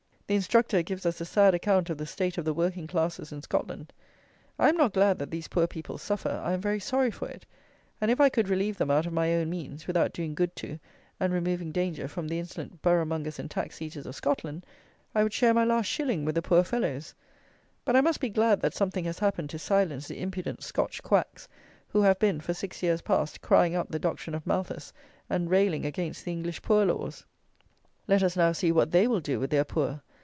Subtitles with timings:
[0.27, 3.41] The "instructor" gives us a sad account of the state of the working classes in
[3.41, 3.91] Scotland.
[4.57, 7.45] I am not glad that these poor people suffer: I am very sorry for it;
[7.99, 10.79] and if I could relieve them out of my own means, without doing good to
[11.19, 14.65] and removing danger from the insolent borough mongers and tax eaters of Scotland,
[15.13, 17.13] I would share my last shilling with the poor fellows.
[17.83, 21.49] But I must be glad that something has happened to silence the impudent Scotch quacks,
[21.89, 24.93] who have been, for six years past, crying up the doctrine of Malthus,
[25.29, 27.25] and railing against the English poor laws.
[28.07, 30.01] Let us now see what they will do with their poor.